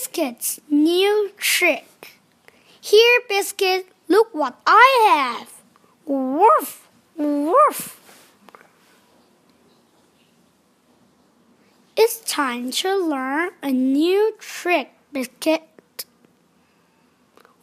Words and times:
Biscuit's 0.00 0.58
new 0.70 1.30
trick. 1.36 2.12
Here, 2.80 3.20
Biscuit, 3.28 3.86
look 4.08 4.28
what 4.32 4.58
I 4.66 5.36
have. 5.38 5.52
Woof, 6.06 6.88
woof. 7.18 8.00
It's 11.98 12.20
time 12.20 12.70
to 12.80 12.96
learn 12.96 13.50
a 13.62 13.72
new 13.72 14.34
trick, 14.38 14.92
Biscuit. 15.12 16.06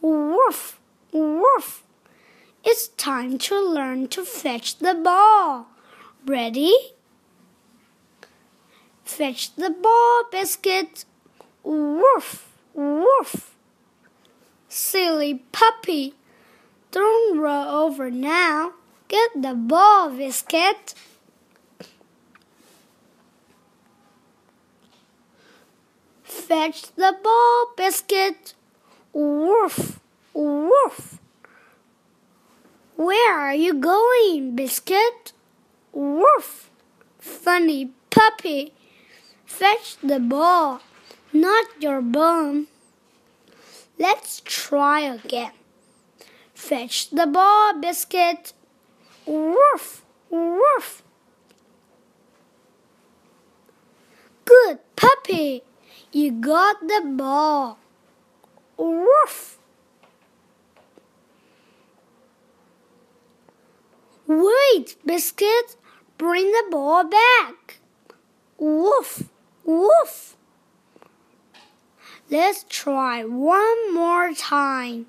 Woof, 0.00 0.78
woof. 1.10 1.82
It's 2.62 2.86
time 2.86 3.38
to 3.38 3.60
learn 3.60 4.06
to 4.10 4.24
fetch 4.24 4.78
the 4.78 4.94
ball. 4.94 5.66
Ready? 6.24 6.92
Fetch 9.02 9.56
the 9.56 9.70
ball, 9.70 10.22
Biscuit. 10.30 11.04
Woof, 11.62 12.48
woof. 12.74 13.54
Silly 14.68 15.42
puppy. 15.52 16.14
Don't 16.90 17.38
roll 17.38 17.68
over 17.68 18.10
now. 18.10 18.72
Get 19.08 19.30
the 19.40 19.54
ball, 19.54 20.10
Biscuit. 20.10 20.94
Fetch 26.22 26.94
the 26.94 27.16
ball, 27.22 27.72
Biscuit. 27.76 28.54
Woof, 29.12 30.00
woof. 30.32 31.18
Where 32.96 33.38
are 33.38 33.54
you 33.54 33.74
going, 33.74 34.56
Biscuit? 34.56 35.32
Woof. 35.92 36.70
Funny 37.18 37.90
puppy. 38.10 38.72
Fetch 39.46 39.96
the 40.02 40.20
ball, 40.20 40.80
not 41.32 41.66
your 41.80 42.00
bone. 42.00 42.66
Let's 43.98 44.42
try 44.44 45.00
again. 45.00 45.52
Fetch 46.54 47.10
the 47.10 47.26
ball, 47.26 47.78
Biscuit. 47.80 48.52
Woof, 49.26 50.04
woof. 50.30 51.02
Good 54.44 54.78
puppy. 54.96 55.62
You 56.10 56.32
got 56.32 56.80
the 56.80 57.02
ball. 57.04 57.78
Woof. 58.78 59.58
Wait, 64.26 64.96
Biscuit. 65.04 65.76
Bring 66.16 66.50
the 66.50 66.64
ball 66.70 67.04
back. 67.04 67.78
Woof, 68.58 69.24
woof. 69.64 70.37
Let's 72.30 72.64
try 72.68 73.24
one 73.24 73.94
more 73.94 74.34
time. 74.34 75.06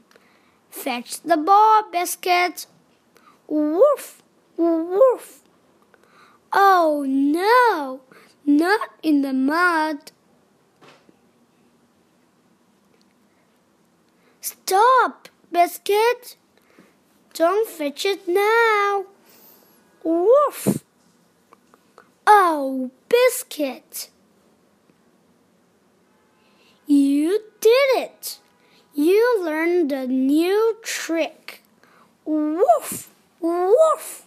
Fetch 0.69 1.21
the 1.21 1.35
ball, 1.35 1.83
Biscuit. 1.91 2.65
Woof, 3.47 4.21
woof. 4.55 5.41
Oh 6.53 7.05
no, 7.07 8.01
not 8.45 8.89
in 9.03 9.21
the 9.21 9.33
mud. 9.33 10.11
Stop, 14.39 15.29
Biscuit. 15.51 16.37
Don't 17.33 17.67
fetch 17.67 18.05
it 18.05 18.27
now. 18.27 19.05
Woof. 20.03 20.83
Oh, 22.25 22.91
Biscuit. 23.09 24.09
You 26.85 27.39
did 27.61 27.89
it. 27.97 28.39
You 28.93 29.41
learned 29.79 29.91
a 29.93 30.07
new 30.07 30.77
trick. 30.81 31.61
Woof, 32.25 33.09
woof. 33.39 34.25